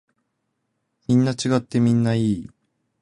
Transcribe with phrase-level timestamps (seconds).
[1.07, 2.49] みんな違ってみんないい。